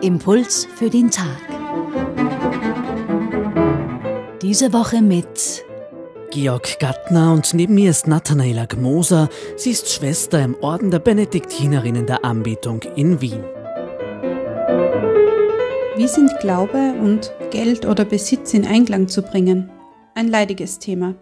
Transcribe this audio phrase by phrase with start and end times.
[0.00, 1.40] Impuls für den Tag.
[4.42, 5.64] Diese Woche mit
[6.30, 9.28] Georg Gattner und neben mir ist Nathanaela Gmoser.
[9.56, 13.42] Sie ist Schwester im Orden der Benediktinerinnen der Anbetung in Wien.
[15.96, 19.70] Wie sind Glaube und Geld oder Besitz in Einklang zu bringen?
[20.14, 21.14] Ein leidiges Thema.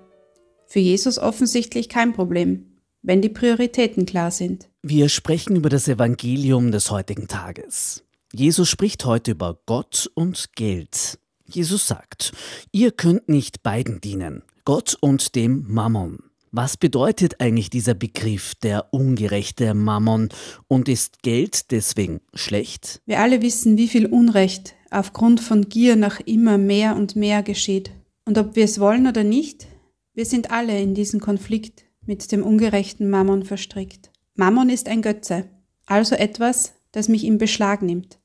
[0.66, 2.71] Für Jesus offensichtlich kein Problem,
[3.02, 4.68] wenn die Prioritäten klar sind.
[4.82, 8.04] Wir sprechen über das Evangelium des heutigen Tages.
[8.32, 11.18] Jesus spricht heute über Gott und Geld.
[11.44, 12.32] Jesus sagt,
[12.70, 16.18] ihr könnt nicht beiden dienen, Gott und dem Mammon.
[16.50, 20.28] Was bedeutet eigentlich dieser Begriff, der ungerechte Mammon?
[20.68, 23.00] Und ist Geld deswegen schlecht?
[23.06, 27.90] Wir alle wissen, wie viel Unrecht aufgrund von Gier nach immer mehr und mehr geschieht.
[28.26, 29.66] Und ob wir es wollen oder nicht,
[30.14, 34.10] wir sind alle in diesen Konflikt mit dem ungerechten Mammon verstrickt.
[34.34, 35.44] Mammon ist ein Götze,
[35.86, 38.18] also etwas, das mich in Beschlag nimmt,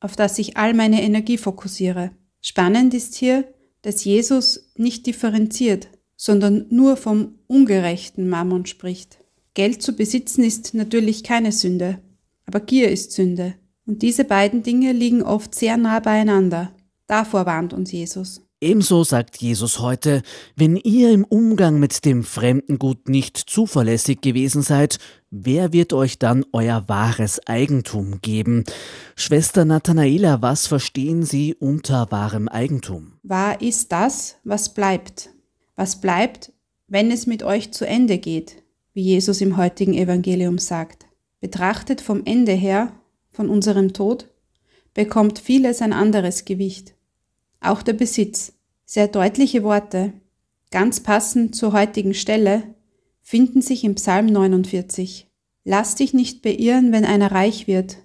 [0.00, 2.10] auf das ich all meine Energie fokussiere.
[2.40, 9.18] Spannend ist hier, dass Jesus nicht differenziert, sondern nur vom ungerechten Mammon spricht.
[9.54, 12.00] Geld zu besitzen ist natürlich keine Sünde,
[12.46, 13.54] aber Gier ist Sünde.
[13.86, 16.72] Und diese beiden Dinge liegen oft sehr nah beieinander.
[17.06, 18.46] Davor warnt uns Jesus.
[18.62, 20.20] Ebenso sagt Jesus heute,
[20.54, 24.98] wenn ihr im Umgang mit dem fremden Gut nicht zuverlässig gewesen seid,
[25.30, 28.64] wer wird euch dann euer wahres Eigentum geben?
[29.16, 33.14] Schwester Nathanaela, was verstehen Sie unter wahrem Eigentum?
[33.22, 35.30] Wahr ist das, was bleibt.
[35.74, 36.52] Was bleibt,
[36.86, 38.56] wenn es mit euch zu Ende geht,
[38.92, 41.06] wie Jesus im heutigen Evangelium sagt.
[41.40, 42.92] Betrachtet vom Ende her,
[43.30, 44.28] von unserem Tod,
[44.92, 46.94] bekommt vieles ein anderes Gewicht.
[47.60, 48.54] Auch der Besitz.
[48.86, 50.14] Sehr deutliche Worte,
[50.70, 52.74] ganz passend zur heutigen Stelle,
[53.20, 55.28] finden sich im Psalm 49.
[55.64, 57.98] Lass dich nicht beirren, wenn einer reich wird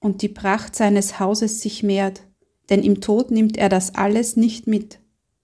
[0.00, 2.22] und die Pracht seines Hauses sich mehrt,
[2.70, 4.98] denn im Tod nimmt er das alles nicht mit.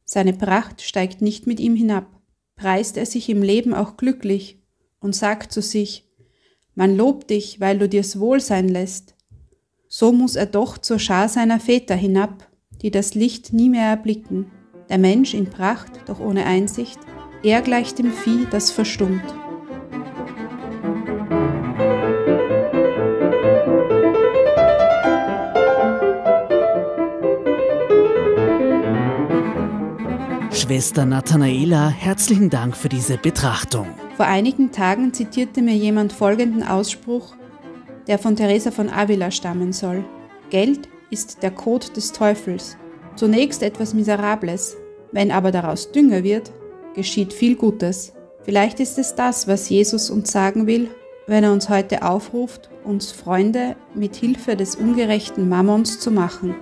[0.04, 2.06] Seine Pracht steigt nicht mit ihm hinab.
[2.56, 4.58] Preist er sich im Leben auch glücklich
[4.98, 6.08] und sagt zu sich,
[6.74, 9.14] man lobt dich, weil du dir's wohl sein lässt.
[9.88, 12.48] So muss er doch zur Schar seiner Väter hinab,
[12.82, 14.46] die das Licht nie mehr erblicken.
[14.88, 16.98] Der Mensch in Pracht, doch ohne Einsicht,
[17.42, 19.22] er gleicht dem Vieh, das verstummt.
[30.50, 33.86] Schwester Nathanaela, herzlichen Dank für diese Betrachtung.
[34.16, 37.34] Vor einigen Tagen zitierte mir jemand folgenden Ausspruch,
[38.06, 40.04] der von Teresa von Avila stammen soll.
[40.50, 42.76] Geld ist der Kot des Teufels.
[43.16, 44.76] Zunächst etwas Miserables,
[45.12, 46.52] wenn aber daraus Dünger wird,
[46.94, 48.12] geschieht viel Gutes.
[48.42, 50.88] Vielleicht ist es das, was Jesus uns sagen will,
[51.26, 56.54] wenn er uns heute aufruft, uns Freunde mit Hilfe des ungerechten Mammons zu machen.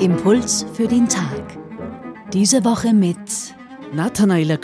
[0.00, 1.42] Impuls für den Tag.
[2.32, 3.55] Diese Woche mit
[3.92, 4.56] Nathanaela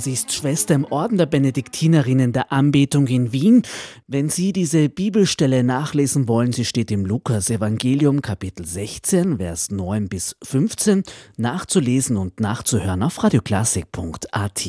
[0.00, 3.62] sie ist Schwester im Orden der Benediktinerinnen der Anbetung in Wien.
[4.06, 10.08] Wenn Sie diese Bibelstelle nachlesen wollen, sie steht im Lukas Evangelium Kapitel 16, Vers 9
[10.08, 11.02] bis 15,
[11.36, 14.68] nachzulesen und nachzuhören auf radioklassik.at.